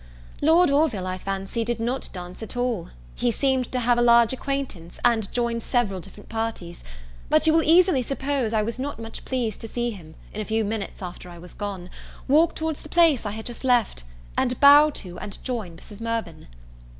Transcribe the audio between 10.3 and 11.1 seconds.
in a few minutes